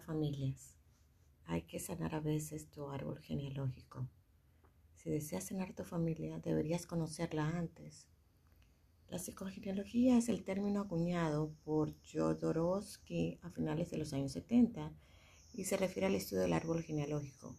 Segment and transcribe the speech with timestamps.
[0.00, 0.76] familias.
[1.44, 4.08] Hay que sanar a veces tu árbol genealógico.
[4.94, 8.08] Si deseas sanar tu familia, deberías conocerla antes.
[9.08, 14.92] La psicogenealogía es el término acuñado por Jodorowsky a finales de los años 70
[15.52, 17.54] y se refiere al estudio del árbol genealógico,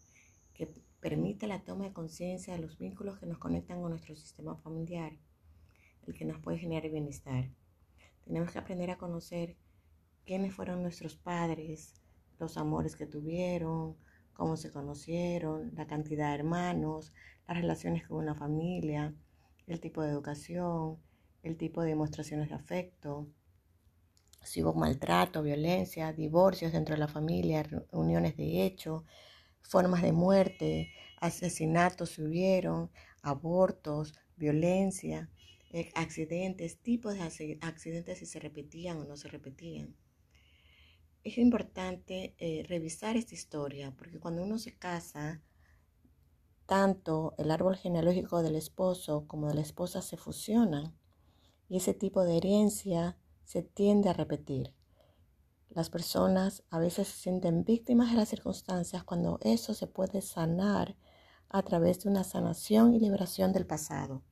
[0.54, 0.68] que
[1.00, 5.14] permite la toma de conciencia de los vínculos que nos conectan con nuestro sistema familiar,
[6.06, 7.50] el que nos puede generar bienestar.
[8.26, 9.56] Tenemos que aprender a conocer
[10.26, 11.94] quiénes fueron nuestros padres,
[12.40, 13.96] los amores que tuvieron,
[14.34, 17.14] cómo se conocieron, la cantidad de hermanos,
[17.48, 19.14] las relaciones con una familia,
[19.68, 20.98] el tipo de educación,
[21.44, 23.28] el tipo de demostraciones de afecto,
[24.48, 29.04] si hubo maltrato, violencia, divorcios dentro de la familia, uniones de hecho,
[29.62, 32.90] formas de muerte, asesinatos si hubieron,
[33.22, 35.30] abortos, violencia,
[35.72, 39.96] eh, accidentes, tipos de accidentes si se repetían o no se repetían.
[41.28, 45.42] Es importante eh, revisar esta historia porque cuando uno se casa,
[46.66, 50.98] tanto el árbol genealógico del esposo como de la esposa se fusionan
[51.68, 54.74] y ese tipo de herencia se tiende a repetir.
[55.70, 60.96] Las personas a veces se sienten víctimas de las circunstancias cuando eso se puede sanar
[61.50, 64.24] a través de una sanación y liberación del pasado,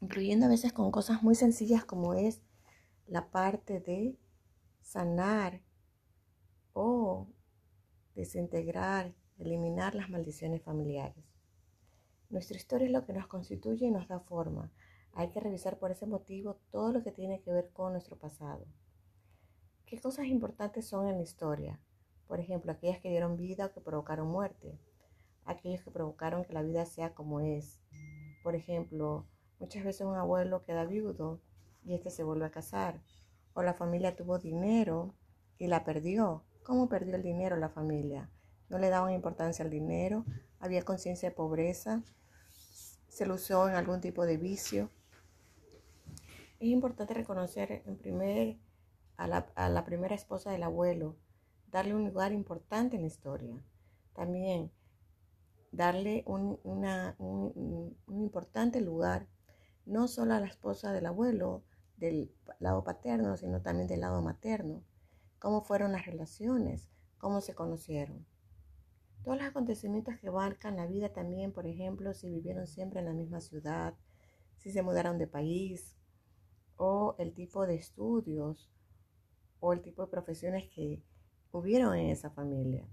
[0.00, 2.42] incluyendo a veces con cosas muy sencillas como es
[3.06, 4.18] la parte de
[4.88, 5.60] sanar
[6.72, 7.28] o
[8.14, 11.26] desintegrar, eliminar las maldiciones familiares.
[12.30, 14.72] Nuestra historia es lo que nos constituye y nos da forma.
[15.12, 18.64] Hay que revisar por ese motivo todo lo que tiene que ver con nuestro pasado.
[19.84, 21.78] ¿Qué cosas importantes son en la historia?
[22.26, 24.78] Por ejemplo, aquellas que dieron vida o que provocaron muerte.
[25.44, 27.78] Aquellos que provocaron que la vida sea como es.
[28.42, 29.26] Por ejemplo,
[29.58, 31.42] muchas veces un abuelo queda viudo
[31.84, 33.02] y este se vuelve a casar.
[33.58, 35.16] O la familia tuvo dinero
[35.58, 36.44] y la perdió.
[36.62, 38.30] ¿Cómo perdió el dinero la familia?
[38.68, 40.24] No le daban importancia al dinero,
[40.60, 42.04] había conciencia de pobreza,
[43.08, 44.92] se lo usó en algún tipo de vicio.
[46.60, 48.58] Es importante reconocer en primer,
[49.16, 51.16] a, la, primera esposa del abuelo,
[51.66, 53.60] darle un lugar importante en la historia.
[54.14, 54.70] También
[55.72, 59.26] darle un, un, importante lugar,
[59.84, 61.64] no solo a la esposa del abuelo
[61.98, 64.84] del lado paterno, sino también del lado materno.
[65.38, 66.88] Cómo fueron las relaciones,
[67.18, 68.26] cómo se conocieron.
[69.22, 73.12] Todos los acontecimientos que abarcan la vida también, por ejemplo, si vivieron siempre en la
[73.12, 73.94] misma ciudad,
[74.56, 75.98] si se mudaron de país,
[76.78, 78.70] o el tipo de estudios
[79.60, 81.02] o el tipo de profesiones que
[81.50, 82.88] hubieron en esa familia.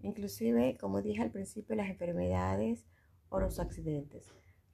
[0.00, 2.84] Inclusive, como dije al principio, las enfermedades
[3.28, 4.26] o los accidentes.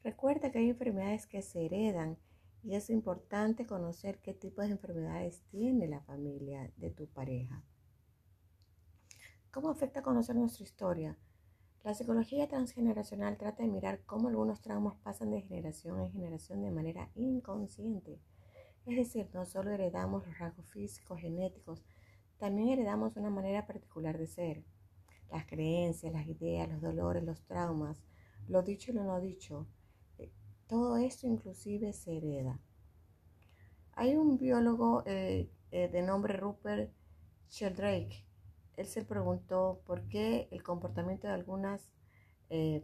[0.03, 2.19] Recuerda que hay enfermedades que se heredan
[2.63, 7.65] y es importante conocer qué tipo de enfermedades tiene la familia de tu pareja.
[9.51, 11.19] ¿Cómo afecta conocer nuestra historia?
[11.83, 16.71] La psicología transgeneracional trata de mirar cómo algunos traumas pasan de generación en generación de
[16.71, 18.21] manera inconsciente.
[18.87, 21.85] Es decir, no solo heredamos los rasgos físicos, genéticos,
[22.39, 24.65] también heredamos una manera particular de ser.
[25.31, 28.03] Las creencias, las ideas, los dolores, los traumas,
[28.49, 29.67] lo dicho y lo no dicho,
[30.73, 32.59] todo esto inclusive se hereda.
[33.93, 36.91] Hay un biólogo eh, eh, de nombre Rupert
[37.51, 38.25] Sheldrake
[38.79, 41.91] él se preguntó por qué el comportamiento de algunas
[42.49, 42.83] eh,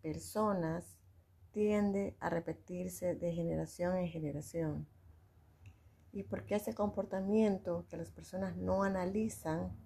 [0.00, 0.96] personas
[1.52, 4.88] tiende a repetirse de generación en generación.
[6.10, 9.76] Y por qué ese comportamiento que las personas no analizan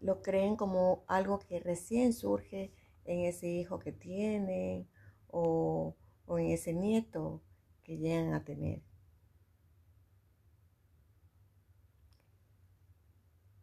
[0.00, 2.70] lo creen como algo que recién surge
[3.04, 4.88] en ese hijo que tienen
[5.28, 7.42] o, o en ese nieto
[7.82, 8.82] que llegan a tener.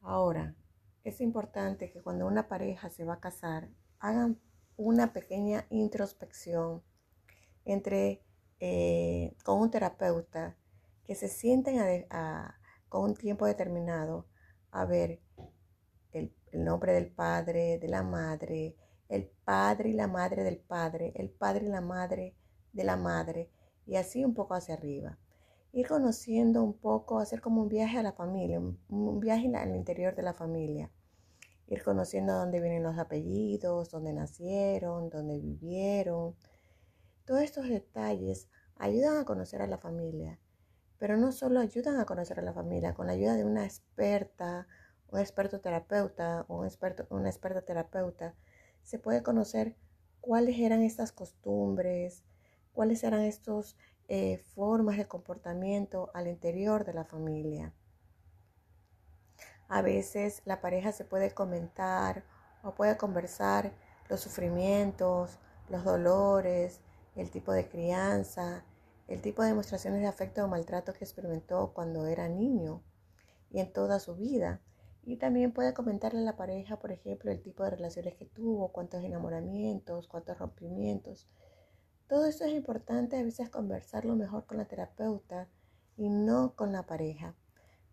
[0.02, 0.56] Ahora,
[1.04, 4.40] es importante que cuando una pareja se va a casar, hagan
[4.78, 6.84] una pequeña introspección
[7.66, 8.24] entre,
[8.60, 10.58] eh, con un terapeuta,
[11.06, 12.08] que se sienten
[12.90, 14.28] con un tiempo determinado
[14.72, 15.20] a ver
[16.14, 18.76] el, el nombre del padre, de la madre,
[19.12, 22.36] el padre y la madre del padre, el padre y la madre
[22.74, 23.52] de la madre,
[23.86, 25.20] y así un poco hacia arriba
[25.74, 30.16] ir conociendo un poco, hacer como un viaje a la familia, un viaje al interior
[30.16, 30.92] de la familia.
[31.68, 36.36] Ir conociendo dónde vienen los apellidos, dónde nacieron, dónde vivieron.
[37.26, 40.40] Todos estos detalles ayudan a conocer a la familia,
[40.98, 44.68] pero no solo ayudan a conocer a la familia, con la ayuda de una experta,
[45.08, 48.36] un experto terapeuta o un experto, una experta terapeuta,
[48.84, 49.76] se puede conocer
[50.20, 52.24] cuáles eran estas costumbres,
[52.74, 57.74] cuáles eran estos eh, formas de comportamiento al interior de la familia.
[59.68, 62.26] A veces la pareja se puede comentar
[62.64, 63.72] o puede conversar
[64.10, 65.40] los sufrimientos,
[65.70, 66.82] los dolores,
[67.16, 68.66] el tipo de crianza,
[69.08, 72.84] el tipo de demostraciones de afecto o maltrato que experimentó cuando era niño
[73.50, 74.62] y en toda su vida.
[75.04, 78.72] Y también puede comentarle a la pareja, por ejemplo, el tipo de relaciones que tuvo,
[78.72, 81.28] cuántos enamoramientos, cuántos rompimientos.
[82.08, 85.50] Todo eso es importante a veces conversarlo mejor con la terapeuta
[85.98, 87.36] y no con la pareja.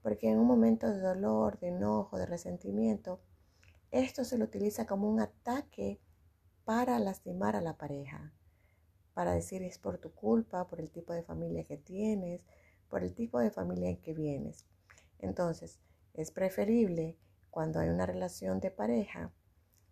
[0.02, 3.20] Porque en un momento de dolor, de enojo, de resentimiento,
[3.90, 6.00] esto se lo utiliza como un ataque
[6.64, 8.34] para lastimar a la pareja.
[9.14, 12.42] Para decir es por tu culpa, por el tipo de familia que tienes,
[12.90, 14.66] por el tipo de familia en que vienes.
[15.18, 15.80] Entonces,
[16.14, 17.18] es preferible
[17.50, 19.32] cuando hay una relación de pareja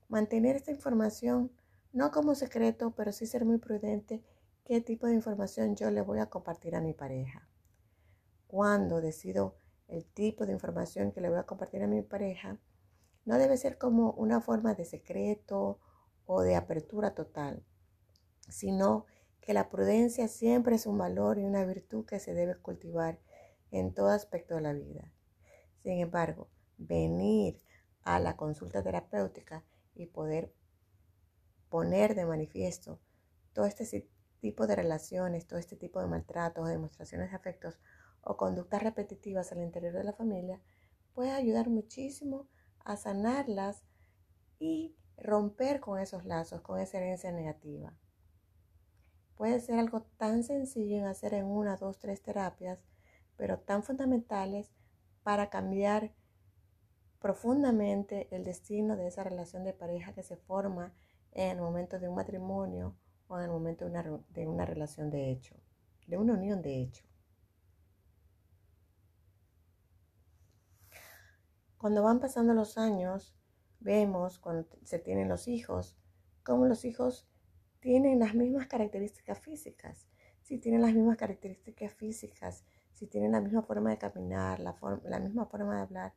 [0.09, 1.53] mantener esta información
[1.93, 4.23] no como secreto, pero sí ser muy prudente
[4.65, 7.49] qué tipo de información yo le voy a compartir a mi pareja.
[8.47, 9.57] Cuando decido
[9.89, 12.59] el tipo de información que le voy a compartir a mi pareja,
[13.25, 15.81] no debe ser como una forma de secreto
[16.27, 17.65] o de apertura total,
[18.49, 19.07] sino
[19.41, 23.21] que la prudencia siempre es un valor y una virtud que se debe cultivar
[23.71, 25.13] en todo aspecto de la vida.
[25.87, 26.49] Sin embargo,
[26.79, 27.63] venir
[28.03, 29.63] a la consulta terapéutica
[29.95, 30.53] y poder
[31.69, 32.99] poner de manifiesto
[33.53, 34.11] todo este
[34.41, 37.79] tipo de relaciones, todo este tipo de maltratos, demostraciones de afectos
[38.21, 40.61] o conductas repetitivas al interior de la familia,
[41.15, 42.49] puede ayudar muchísimo
[42.81, 43.85] a sanarlas
[44.59, 47.97] y romper con esos lazos, con esa herencia negativa.
[49.37, 52.81] Puede ser algo tan sencillo en hacer en una, dos, tres terapias,
[53.37, 54.73] pero tan fundamentales
[55.27, 56.13] para cambiar
[57.19, 60.95] profundamente el destino de esa relación de pareja que se forma
[61.33, 62.97] en el momento de un matrimonio
[63.27, 65.57] o en el momento de una, de una relación de hecho,
[66.07, 67.05] de una unión de hecho.
[71.77, 73.35] Cuando van pasando los años,
[73.81, 75.99] vemos cuando se tienen los hijos,
[76.45, 77.29] cómo los hijos
[77.81, 80.07] tienen las mismas características físicas.
[80.43, 82.65] Si tienen las mismas características físicas
[82.97, 86.15] si tienen la misma forma de caminar, la, la misma forma de hablar,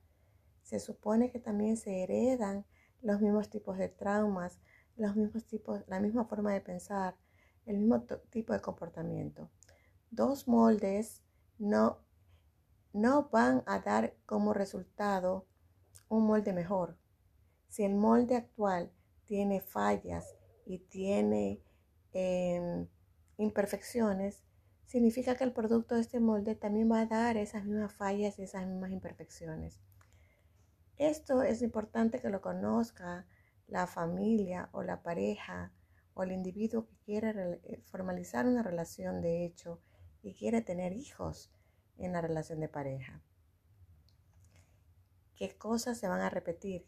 [0.64, 2.66] se supone que también se heredan
[3.02, 4.60] los mismos tipos de traumas,
[4.96, 7.18] los mismos tipos, la misma forma de pensar,
[7.66, 9.50] el mismo tipo de comportamiento.
[10.10, 11.22] Dos moldes
[11.58, 12.00] no,
[12.94, 15.46] no van a dar como resultado
[16.08, 16.98] un molde mejor.
[17.68, 18.90] Si el molde actual
[19.26, 20.34] tiene fallas
[20.66, 21.62] y tiene
[22.14, 22.88] em,
[23.38, 24.44] imperfecciones,
[24.90, 28.42] significa que el producto de este molde también va a dar esas mismas fallas y
[28.42, 29.80] esas mismas imperfecciones.
[30.98, 33.28] Esto es importante que lo conozca
[33.68, 35.72] la familia o la pareja
[36.16, 39.80] o el individuo que quiere eh, formalizar una relación de hecho
[40.24, 41.52] y quiere tener hijos
[42.00, 43.22] en la relación de pareja.
[45.36, 46.88] ¿Qué cosas se van a repetir?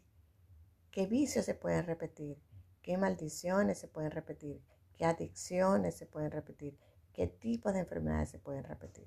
[0.90, 2.42] ¿Qué vicios se pueden repetir?
[2.82, 4.60] ¿Qué maldiciones se pueden repetir?
[4.92, 6.76] ¿Qué adicciones se pueden repetir?
[7.12, 9.06] Qué tipos de enfermedades se pueden repetir.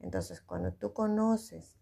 [0.00, 1.76] Entonces, cuando tú conoces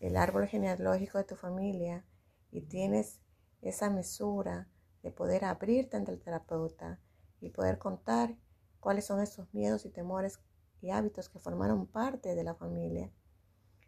[0.00, 2.04] el árbol genealógico de tu familia
[2.50, 3.20] y tienes
[3.62, 4.68] esa mesura
[5.02, 7.00] de poder abrirte ante el terapeuta
[7.40, 8.36] y poder contar
[8.80, 10.40] cuáles son esos miedos y temores
[10.80, 13.10] y hábitos que formaron parte de la familia,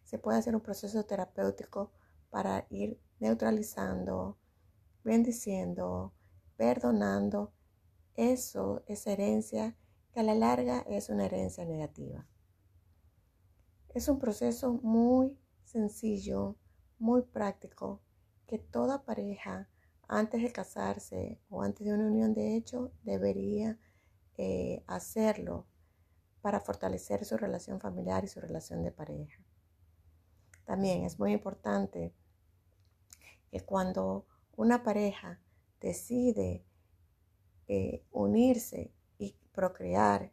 [0.04, 1.92] se puede hacer un proceso terapéutico
[2.30, 4.38] para ir neutralizando,
[5.04, 6.14] bendiciendo,
[6.56, 7.52] perdonando
[8.14, 9.76] eso, esa herencia
[10.16, 12.26] a la larga es una herencia negativa.
[13.90, 16.56] Es un proceso muy sencillo,
[16.98, 18.00] muy práctico,
[18.46, 19.68] que toda pareja
[20.08, 23.78] antes de casarse o antes de una unión de hecho debería
[24.38, 25.66] eh, hacerlo
[26.40, 29.42] para fortalecer su relación familiar y su relación de pareja.
[30.64, 32.14] También es muy importante
[33.50, 35.40] que cuando una pareja
[35.80, 36.64] decide
[37.68, 38.95] eh, unirse
[39.56, 40.30] procrear,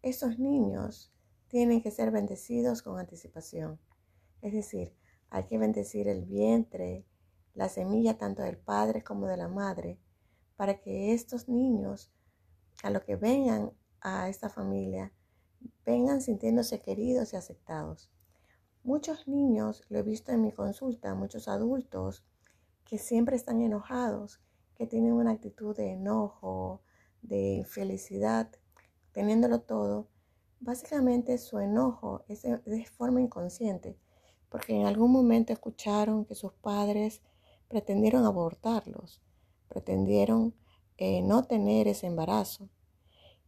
[0.00, 1.12] esos niños
[1.48, 3.78] tienen que ser bendecidos con anticipación.
[4.40, 4.96] Es decir,
[5.28, 7.04] hay que bendecir el vientre,
[7.54, 9.98] la semilla tanto del padre como de la madre,
[10.56, 12.10] para que estos niños,
[12.82, 15.12] a lo que vengan a esta familia,
[15.84, 18.10] vengan sintiéndose queridos y aceptados.
[18.84, 22.24] Muchos niños, lo he visto en mi consulta, muchos adultos
[22.84, 24.40] que siempre están enojados,
[24.74, 26.82] que tienen una actitud de enojo,
[27.22, 28.50] de felicidad,
[29.12, 30.08] teniéndolo todo,
[30.60, 33.96] básicamente su enojo es de forma inconsciente,
[34.48, 37.22] porque en algún momento escucharon que sus padres
[37.68, 39.22] pretendieron abortarlos,
[39.68, 40.54] pretendieron
[40.98, 42.68] eh, no tener ese embarazo.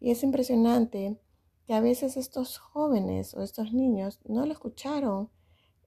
[0.00, 1.20] Y es impresionante
[1.66, 5.30] que a veces estos jóvenes o estos niños no lo escucharon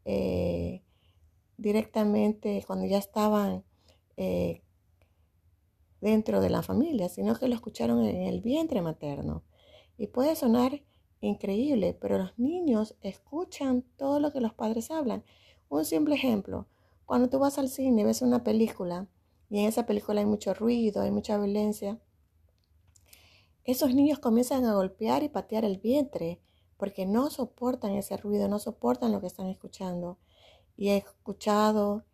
[0.06, 0.84] eh,
[1.58, 3.64] directamente cuando ya estaban
[4.16, 4.62] eh,
[6.08, 9.44] dentro de la familia, sino que lo escucharon en el vientre materno.
[9.98, 10.82] Y puede sonar
[11.20, 15.24] increíble, pero los niños escuchan todo lo que los padres hablan.
[15.70, 16.68] Un simple ejemplo,
[17.06, 19.08] cuando tú vas al cine ves una película
[19.50, 22.00] y en esa película hay mucho ruido, hay mucha violencia,
[23.66, 26.40] esos niños comienzan a golpear y patear el vientre
[26.78, 30.20] porque no soportan ese ruido, no soportan lo que están escuchando.
[30.78, 32.06] Y he escuchado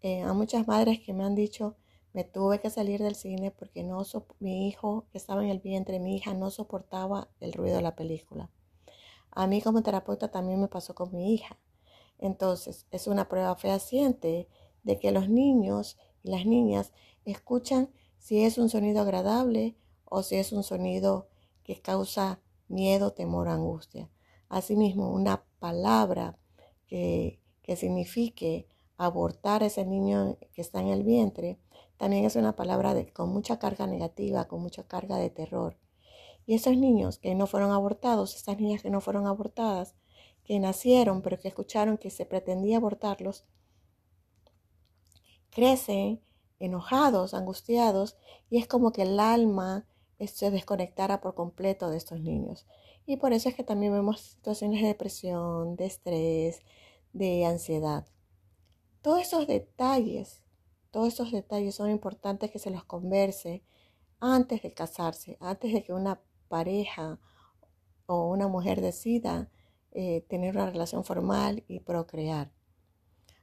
[0.00, 1.76] eh, a muchas madres que me han dicho,
[2.12, 4.02] me tuve que salir del cine porque no
[4.38, 7.96] mi hijo que estaba en el vientre, mi hija no soportaba el ruido de la
[7.96, 8.50] película.
[9.30, 11.58] A mí como terapeuta también me pasó con mi hija.
[12.18, 14.46] Entonces, es una prueba fehaciente
[14.82, 16.92] de que los niños y las niñas
[17.24, 21.28] escuchan si es un sonido agradable o si es un sonido
[21.64, 24.10] que causa miedo, temor, angustia.
[24.48, 26.38] Asimismo, una palabra
[26.86, 28.68] que, que signifique
[29.04, 31.58] abortar a ese niño que está en el vientre,
[31.96, 35.78] también es una palabra con mucha carga negativa, con mucha carga de terror.
[36.46, 39.94] Y esos niños que no fueron abortados, estas niñas que no fueron abortadas,
[40.44, 43.44] que nacieron pero que escucharon que se pretendía abortarlos,
[45.50, 46.20] crecen
[46.58, 48.16] enojados, angustiados,
[48.50, 49.86] y es como que el alma
[50.26, 52.66] se desconectara por completo de estos niños.
[53.06, 56.60] Y por eso es que también vemos situaciones de depresión, de estrés,
[57.12, 58.06] de ansiedad.
[59.02, 60.42] Todos esos detalles,
[60.90, 63.62] todos esos detalles son importantes que se los converse
[64.20, 67.20] antes de casarse, antes de que una pareja
[68.06, 69.50] o una mujer decida
[69.90, 72.52] eh, tener una relación formal y procrear.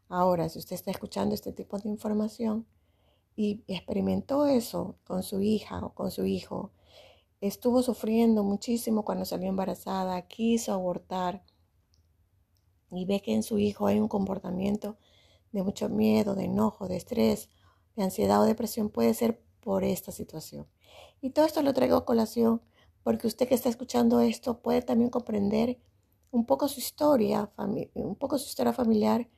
[0.07, 2.65] Ahora, si usted está escuchando este tipo de información,
[3.39, 6.73] y experimentó eso con su hija o con su hijo,
[7.39, 11.45] estuvo sufriendo muchísimo cuando salió embarazada, quiso abortar
[12.91, 14.97] y ve que en su hijo hay un comportamiento
[15.51, 17.49] de mucho miedo, de enojo, de estrés,
[17.95, 20.67] de ansiedad o depresión, puede ser por esta situación.
[21.21, 22.61] Y todo esto lo traigo a colación
[23.03, 25.79] porque usted que está escuchando esto puede también comprender
[26.31, 27.51] un poco su historia,
[27.93, 29.29] un poco su historia familiar,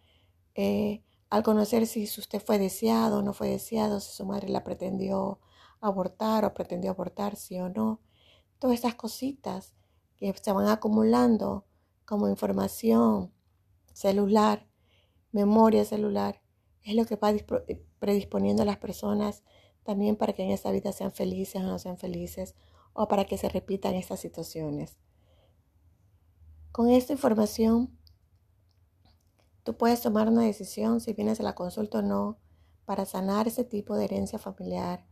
[0.55, 4.63] eh, al conocer si usted fue deseado o no fue deseado, si su madre la
[4.63, 5.39] pretendió
[5.79, 8.01] abortar o pretendió abortar, sí o no.
[8.59, 9.73] Todas estas cositas
[10.17, 11.65] que se van acumulando
[12.05, 13.31] como información
[13.93, 14.67] celular,
[15.31, 16.41] memoria celular,
[16.83, 17.33] es lo que va
[17.99, 19.43] predisponiendo a las personas
[19.83, 22.55] también para que en esta vida sean felices o no sean felices
[22.93, 24.97] o para que se repitan estas situaciones.
[26.71, 27.97] Con esta información
[29.63, 32.39] Tú puedes tomar una decisión si vienes a la consulta o no
[32.85, 35.05] para sanar ese tipo de herencia familiar,